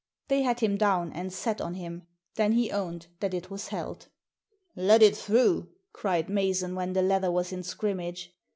They 0.29 0.41
had 0.41 0.61
him 0.61 0.77
down, 0.77 1.13
and 1.13 1.31
sat 1.31 1.61
on 1.61 1.75
him. 1.75 2.07
Then 2.33 2.53
he 2.53 2.71
owned 2.71 3.05
that 3.19 3.35
it 3.35 3.51
was 3.51 3.67
held." 3.67 4.07
Let 4.89 5.03
it 5.03 5.15
through," 5.15 5.69
cried 5.93 6.27
Mason, 6.27 6.73
when 6.73 6.93
the 6.93 7.03
leather 7.03 7.31
was 7.31 7.51
in 7.51 7.61
scrimmage. 7.61 8.33